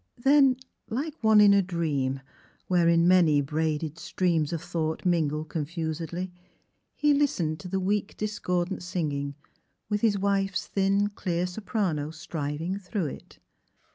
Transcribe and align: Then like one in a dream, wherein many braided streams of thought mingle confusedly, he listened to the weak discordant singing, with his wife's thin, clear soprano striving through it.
Then 0.17 0.55
like 0.89 1.13
one 1.23 1.39
in 1.39 1.53
a 1.53 1.61
dream, 1.61 2.21
wherein 2.65 3.07
many 3.07 3.39
braided 3.39 3.99
streams 3.99 4.51
of 4.51 4.59
thought 4.63 5.05
mingle 5.05 5.45
confusedly, 5.45 6.31
he 6.95 7.13
listened 7.13 7.59
to 7.59 7.67
the 7.67 7.79
weak 7.79 8.17
discordant 8.17 8.81
singing, 8.81 9.35
with 9.89 10.01
his 10.01 10.17
wife's 10.17 10.65
thin, 10.65 11.09
clear 11.09 11.45
soprano 11.45 12.09
striving 12.09 12.79
through 12.79 13.05
it. 13.05 13.37